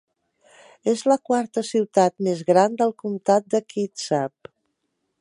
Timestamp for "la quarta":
1.11-1.63